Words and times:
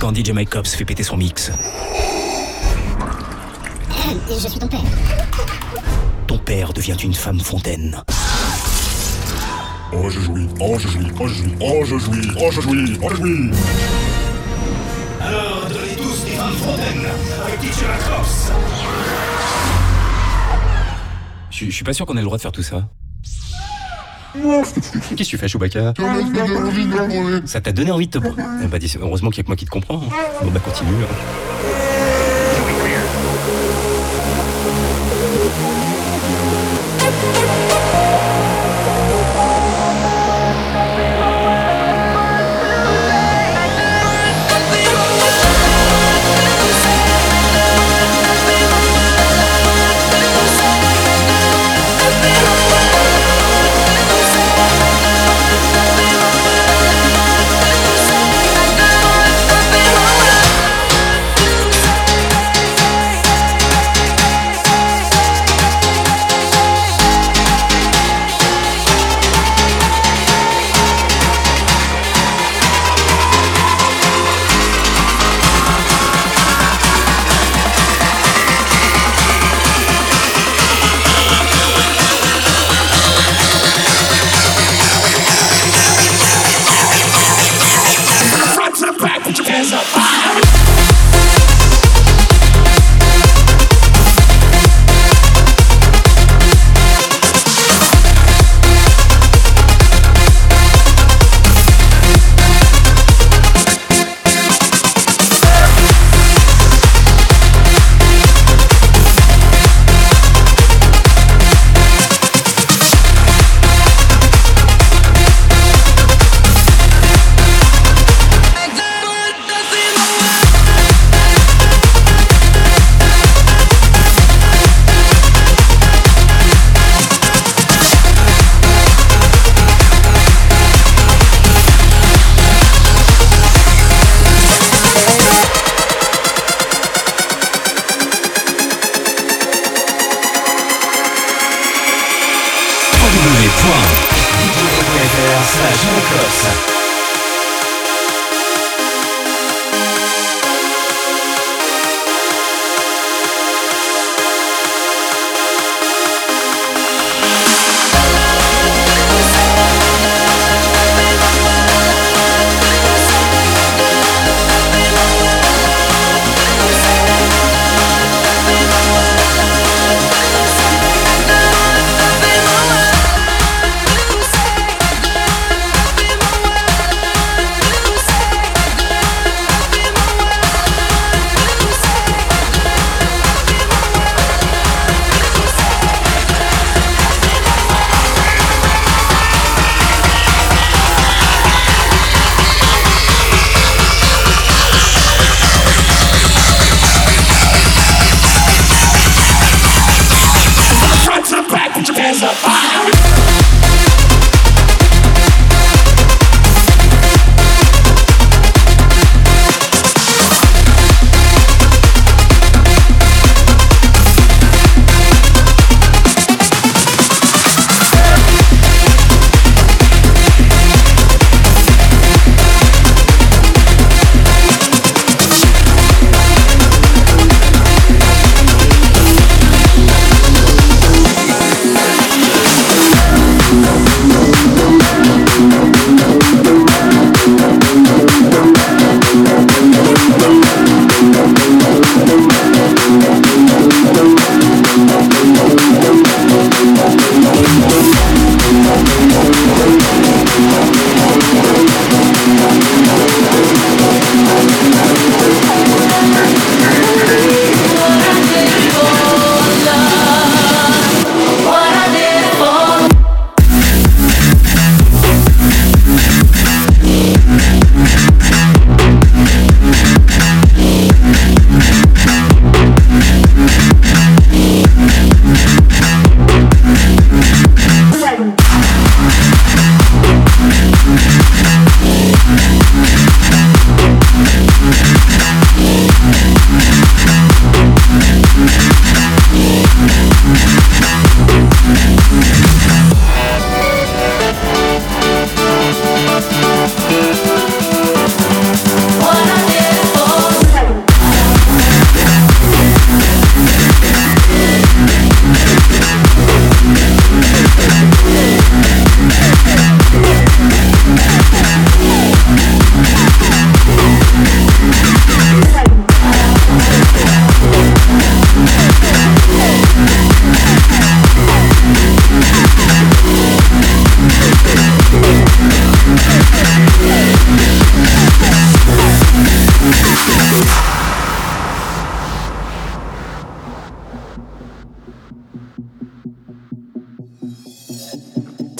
Quand 0.00 0.16
DJ 0.16 0.30
Mike 0.30 0.48
Cops 0.48 0.74
fait 0.74 0.86
péter 0.86 1.02
son 1.02 1.18
mix. 1.18 1.52
Je 4.30 4.48
suis 4.48 4.58
ton 4.58 4.66
père. 4.66 4.80
Ton 6.26 6.38
père 6.38 6.72
devient 6.72 6.96
une 7.04 7.12
femme 7.12 7.38
fontaine. 7.38 8.02
Oh, 9.92 10.08
je 10.08 10.20
jouis, 10.20 10.48
oh, 10.58 10.78
je 10.78 10.88
jouis, 10.88 11.06
oh, 11.20 11.28
je 11.28 11.34
jouis, 11.34 11.54
oh, 11.60 11.84
je 11.84 11.98
jouis, 11.98 12.28
oh, 12.40 12.50
je 12.50 12.60
jouis, 12.62 12.98
oh, 13.02 13.08
je 13.10 13.16
jouis. 13.16 13.50
Alors, 15.20 15.66
donnez 15.68 15.96
tous 15.96 16.24
des 16.24 16.30
femmes 16.30 16.54
fontaines 16.54 17.06
avec 17.46 17.60
DJ 17.60 17.82
Cops. 18.08 18.52
Je 21.50 21.66
je 21.66 21.70
suis 21.70 21.84
pas 21.84 21.92
sûr 21.92 22.06
qu'on 22.06 22.16
ait 22.16 22.20
le 22.20 22.24
droit 22.24 22.38
de 22.38 22.42
faire 22.42 22.52
tout 22.52 22.62
ça. 22.62 22.88
Qu'est-ce 24.34 25.16
que 25.16 25.24
tu 25.24 25.38
fais, 25.38 25.48
Chewbacca 25.48 25.94
Ça 27.44 27.60
t'a 27.60 27.72
donné 27.72 27.90
envie 27.90 28.06
de 28.06 28.18
te... 28.18 28.18
Bah, 28.18 28.78
heureusement 29.00 29.30
qu'il 29.30 29.38
y 29.38 29.40
a 29.40 29.44
que 29.44 29.48
moi 29.48 29.56
qui 29.56 29.64
te 29.64 29.70
comprends. 29.70 30.02
Bon 30.42 30.50
bah 30.50 30.60
continue. 30.60 30.90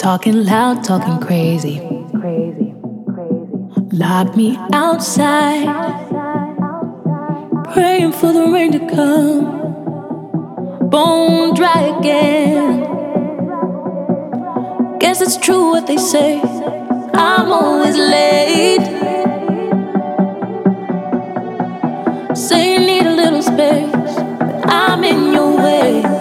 Talking 0.01 0.47
loud, 0.47 0.83
talking 0.83 1.21
crazy. 1.21 1.79
Lock 3.93 4.35
me 4.35 4.57
outside. 4.73 5.67
Praying 7.75 8.13
for 8.13 8.33
the 8.33 8.51
rain 8.51 8.73
to 8.73 8.79
come. 8.79 9.45
Bone 10.89 11.53
dry 11.55 11.95
again. 11.99 12.81
Guess 15.01 15.21
it's 15.21 15.37
true 15.37 15.73
what 15.73 15.87
they 15.87 15.99
say. 15.99 16.41
I'm 17.13 17.53
always 17.53 17.99
late. 17.99 18.87
Say 22.35 22.73
you 22.73 22.79
need 22.79 23.05
a 23.05 23.15
little 23.15 23.43
space, 23.43 23.93
but 23.93 24.67
I'm 24.67 25.05
in 25.05 25.35
your 25.35 25.59
way. 25.59 26.20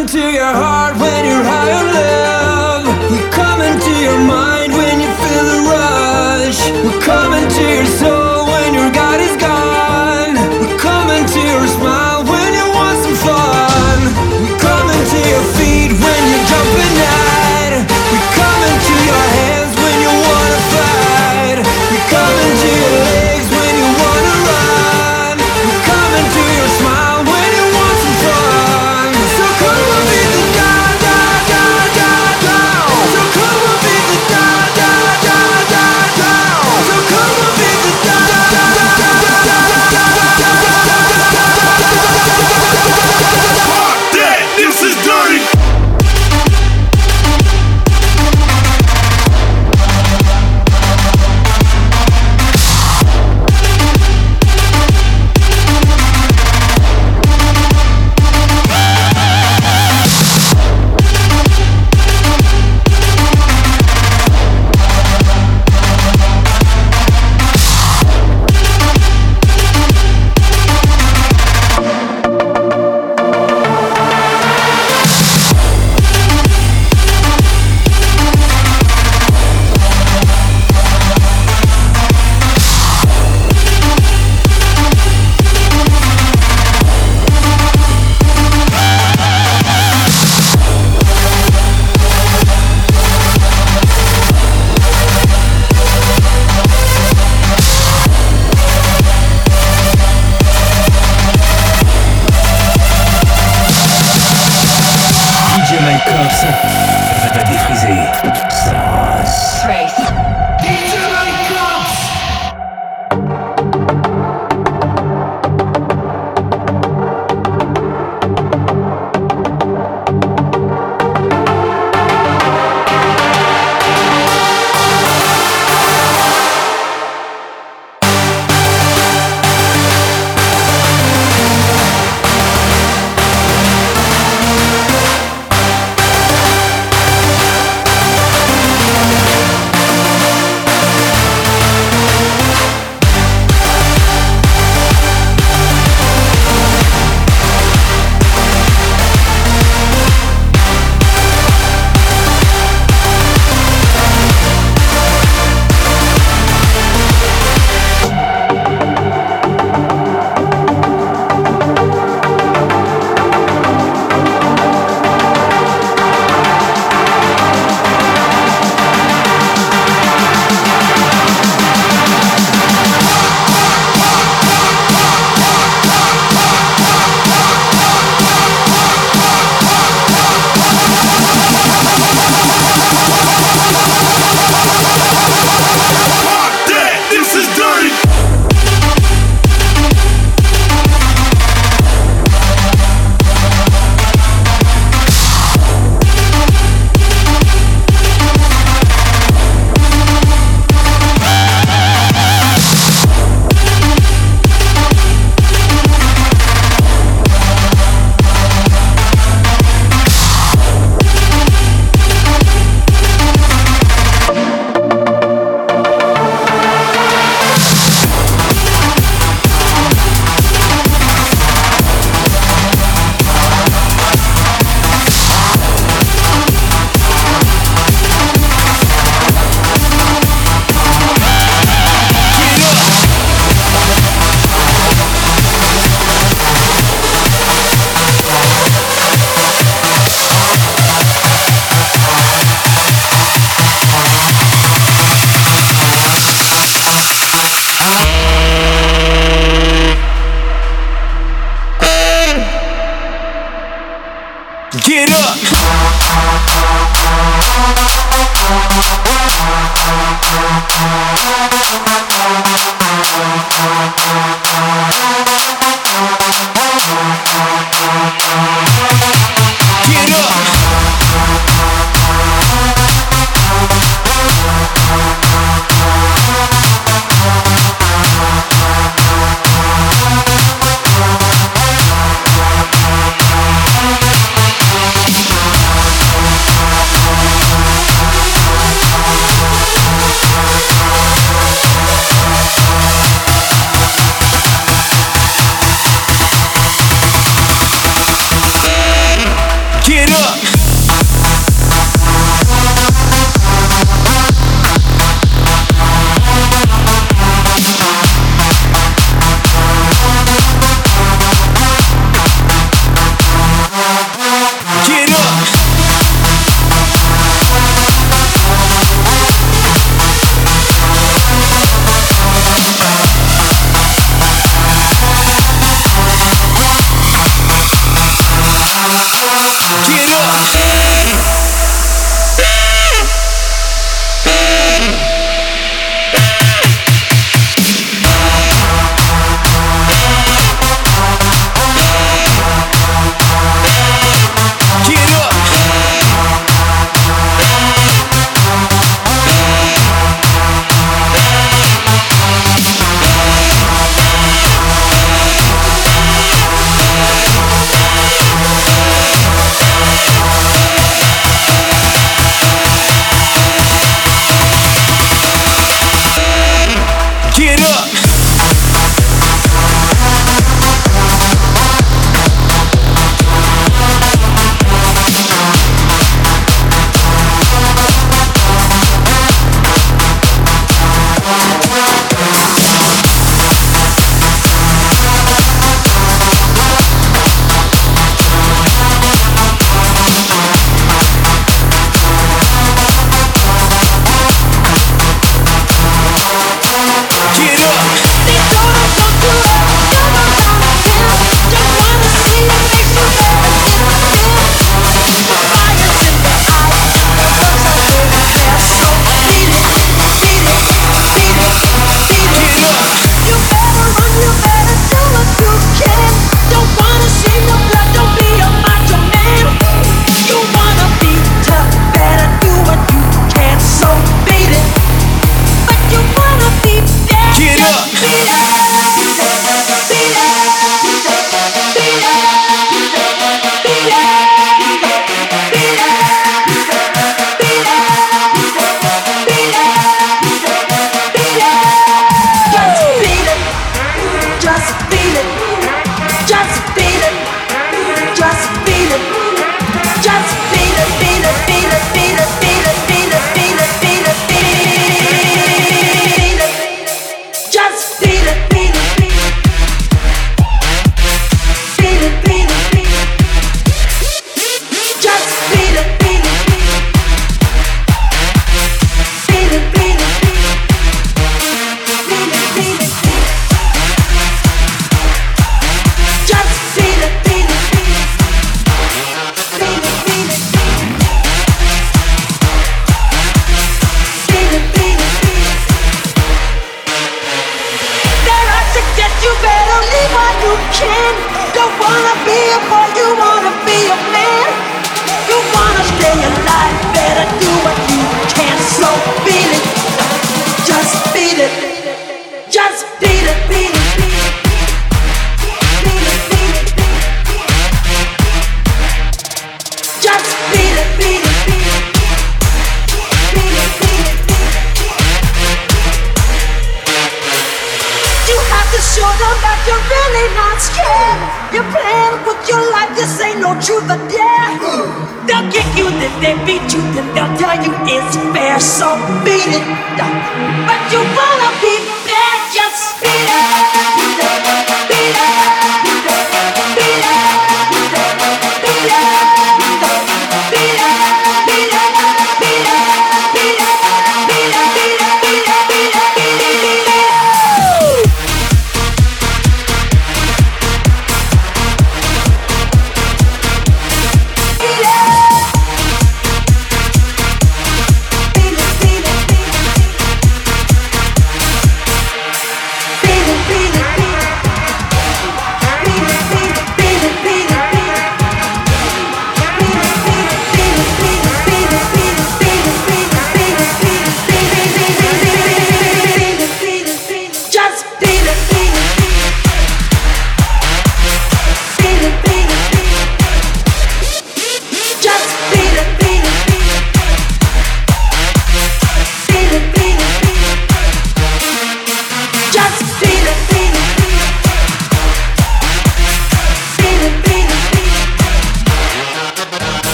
Come 0.00 0.08
and 0.08 0.98
be 0.98 1.28
the 1.28 1.42
guy 1.42 1.89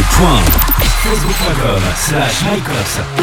Facebook.com 0.00 1.80
slash 1.96 2.42
MyCops. 2.42 3.19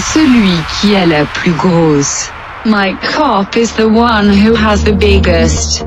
Celui 0.00 0.52
qui 0.80 0.94
plus 1.32 1.52
grosse. 1.52 2.30
Mike 2.66 3.00
Cop 3.00 3.56
is 3.56 3.72
the 3.76 3.88
one 3.88 4.28
who 4.28 4.54
has 4.54 4.84
the 4.84 4.92
biggest. 4.92 5.86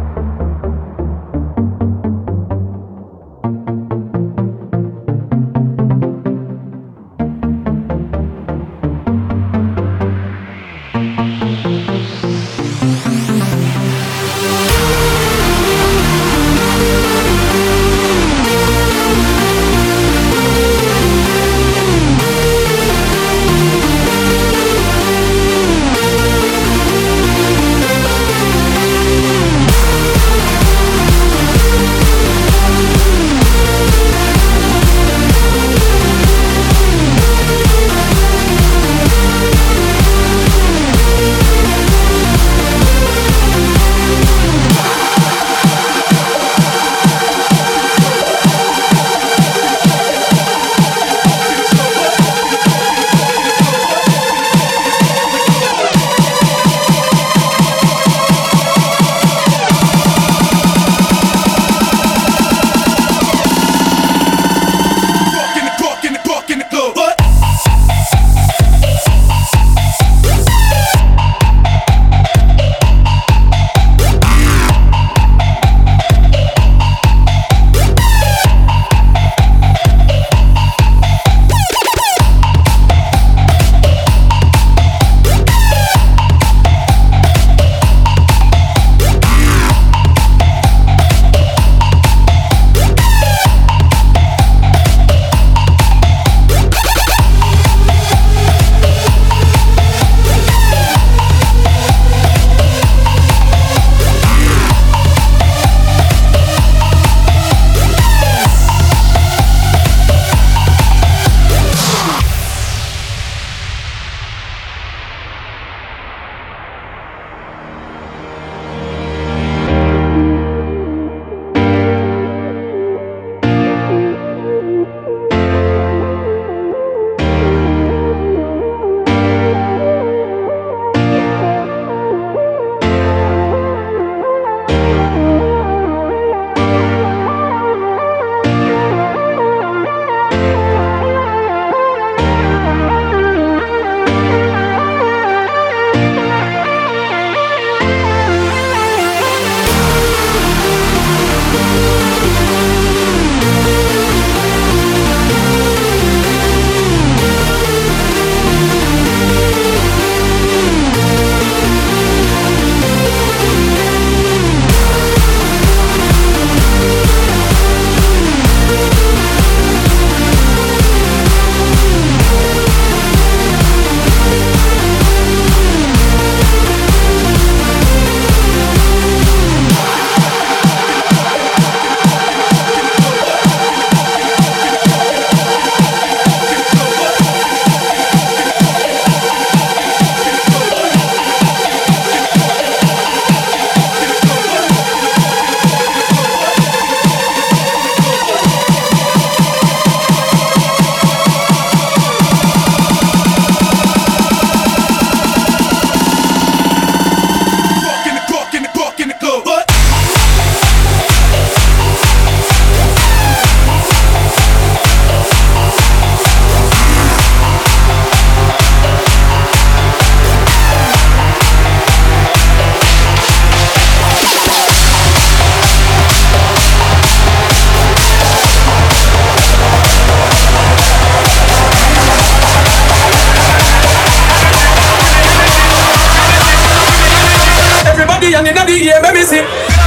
Let 239.10 239.16
me 239.16 239.24
see. 239.24 239.79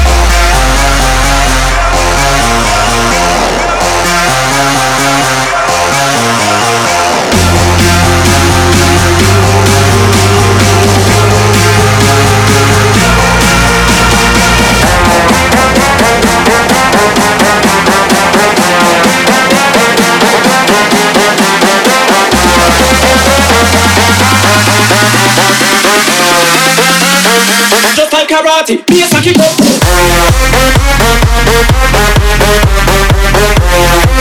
Thank 33.74 34.11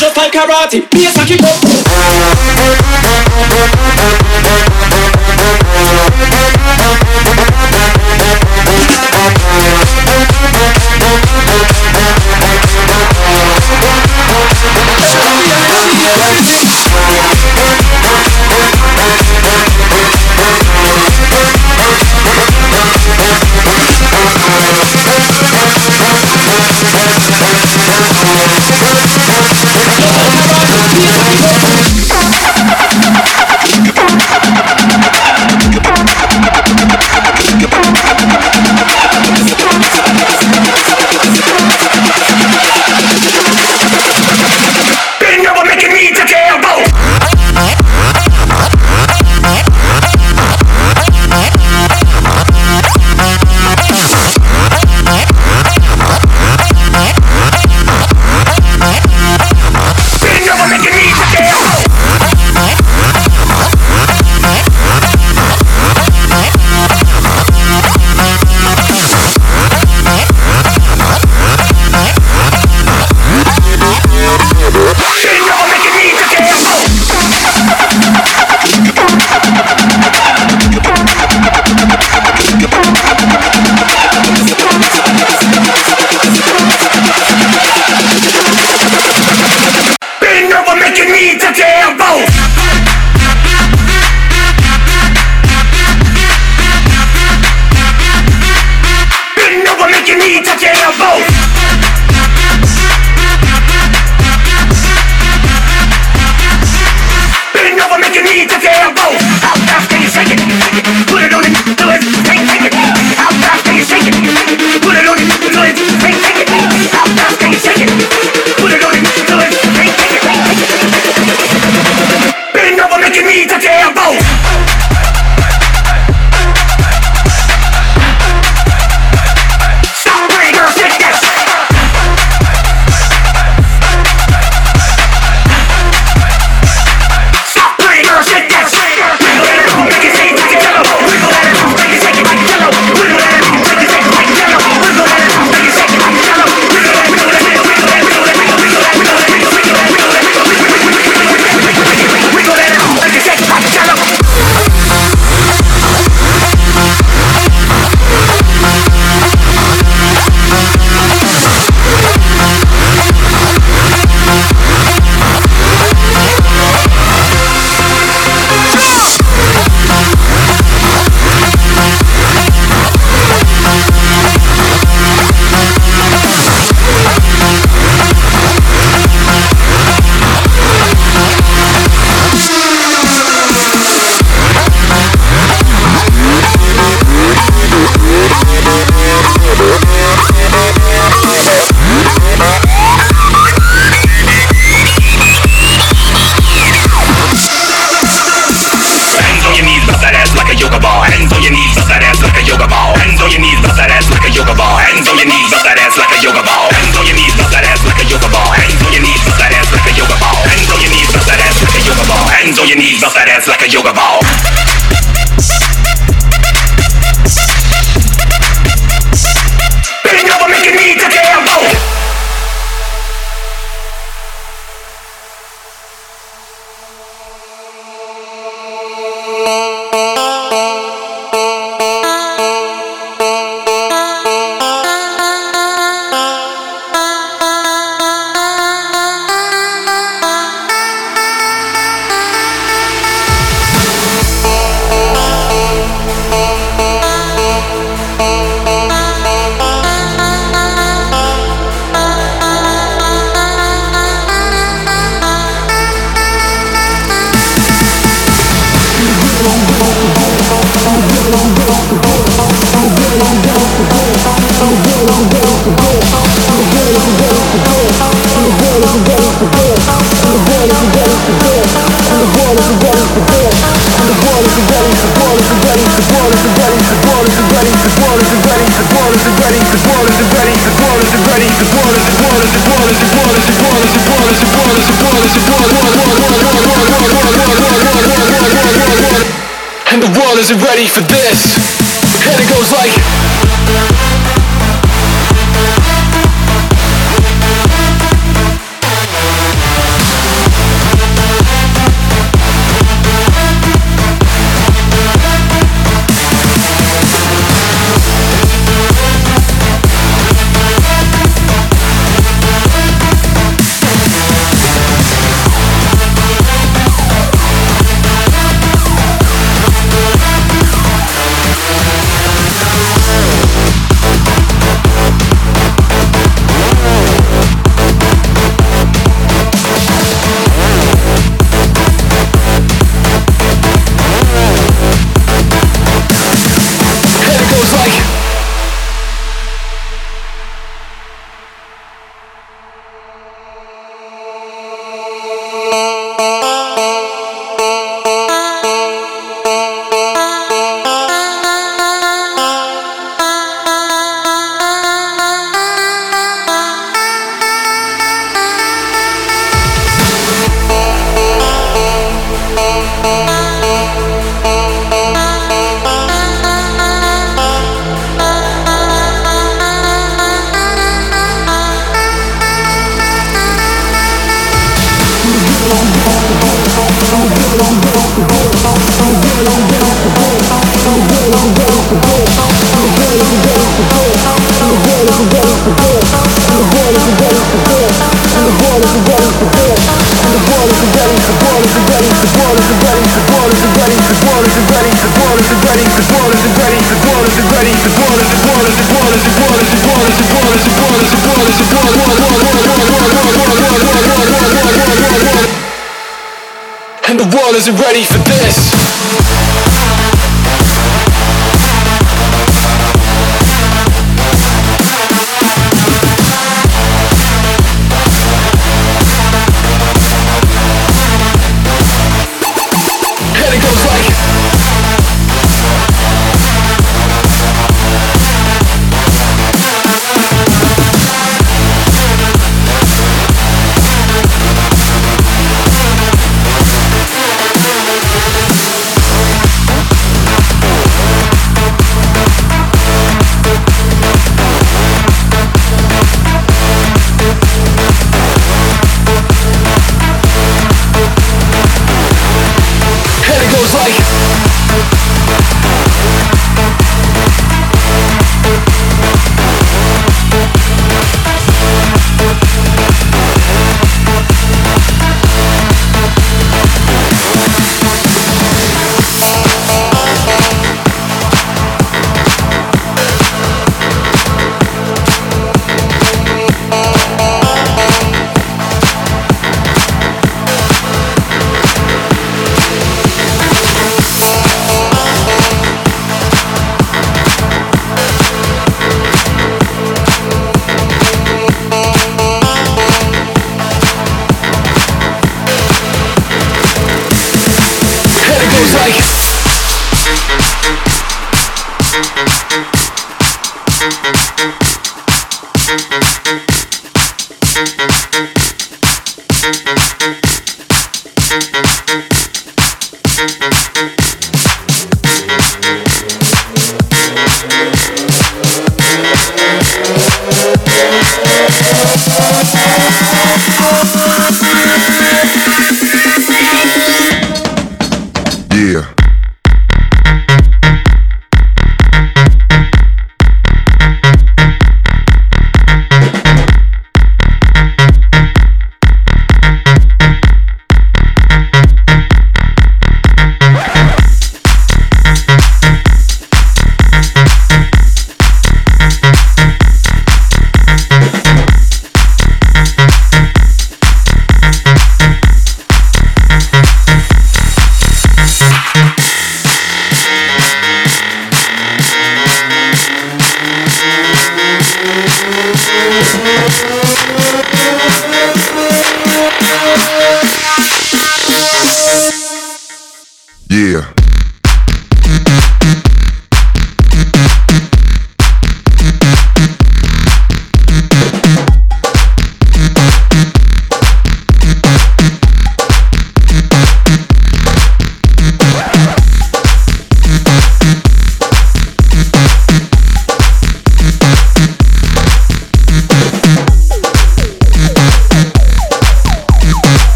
Just 0.00 0.16
like 0.16 0.32
karate, 0.32 0.90
be 0.90 1.04
a 1.04 1.10
sucky 1.10 1.36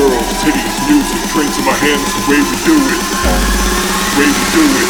girls, 0.00 0.32
titties, 0.40 0.80
music, 0.88 1.20
drinks 1.30 1.58
in 1.58 1.64
my 1.66 1.72
hand, 1.72 2.00
that's 2.00 2.14
the 2.16 2.22
way 2.30 2.40
we 2.40 2.56
do 2.64 2.72
it. 2.88 3.00
Way 4.16 4.28
we 4.32 4.44
do 4.56 4.64
it. 4.80 4.88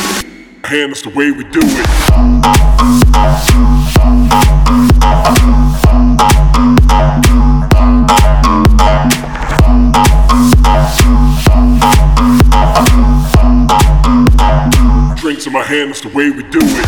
Hand, 0.66 0.92
that's 0.92 1.02
the 1.02 1.10
way 1.10 1.32
we 1.32 1.42
do 1.50 1.58
it. 1.62 1.86
Drinks 15.20 15.46
in 15.46 15.52
my 15.52 15.64
hand, 15.64 15.90
that's 15.90 16.02
the 16.02 16.08
way 16.14 16.30
we 16.30 16.44
do 16.44 16.60
it. 16.62 16.86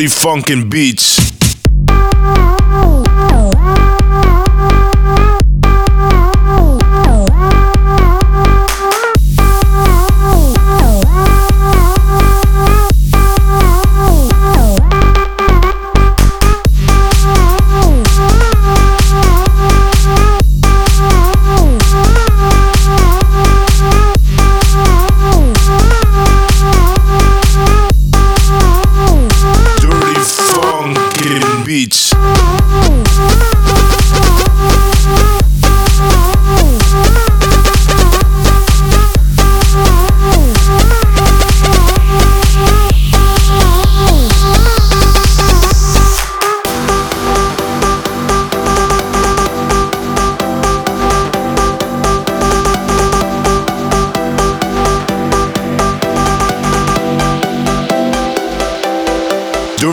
dirty 0.00 0.08
funkin' 0.08 0.70
beats. 0.70 1.29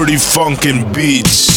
dirty 0.08 0.18
funkin' 0.18 0.94
beats. 0.94 1.57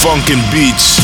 funkin' 0.00 0.40
beats. 0.50 0.99